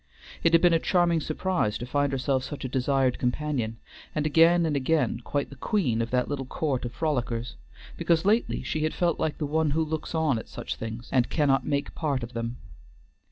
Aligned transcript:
It 0.41 0.51
had 0.53 0.63
been 0.63 0.73
a 0.73 0.79
charming 0.79 1.21
surprise 1.21 1.77
to 1.77 1.85
find 1.85 2.11
herself 2.11 2.43
such 2.43 2.65
a 2.65 2.67
desired 2.67 3.19
companion, 3.19 3.77
and 4.15 4.25
again 4.25 4.65
and 4.65 4.75
again 4.75 5.19
quite 5.19 5.51
the 5.51 5.55
queen 5.55 6.01
of 6.01 6.09
that 6.09 6.27
little 6.27 6.47
court 6.47 6.85
of 6.85 6.91
frolickers, 6.91 7.53
because 7.97 8.25
lately 8.25 8.63
she 8.63 8.81
had 8.81 8.95
felt 8.95 9.19
like 9.19 9.39
one 9.39 9.69
who 9.69 9.85
looks 9.85 10.15
on 10.15 10.39
at 10.39 10.49
such 10.49 10.75
things, 10.75 11.07
and 11.11 11.29
cannot 11.29 11.67
make 11.67 11.93
part 11.93 12.23
of 12.23 12.33
them. 12.33 12.57